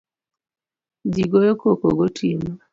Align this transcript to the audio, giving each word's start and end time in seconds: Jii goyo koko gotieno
Jii 1.13 1.29
goyo 1.31 1.53
koko 1.61 1.87
gotieno 1.97 2.51